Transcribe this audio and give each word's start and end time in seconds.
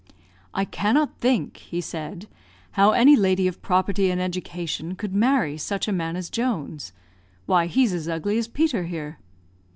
"I 0.55 0.65
cannot 0.65 1.19
think," 1.19 1.57
he 1.57 1.79
said, 1.79 2.27
"how 2.71 2.89
any 2.89 3.15
lady 3.15 3.47
of 3.47 3.61
property 3.61 4.09
and 4.09 4.19
education 4.19 4.95
could 4.95 5.13
marry 5.13 5.59
such 5.59 5.87
a 5.87 5.91
man 5.91 6.15
as 6.15 6.31
Jones. 6.31 6.91
Why, 7.45 7.67
he's 7.67 7.93
as 7.93 8.09
ugly 8.09 8.39
as 8.39 8.47
Peter 8.47 8.85
here." 8.85 9.19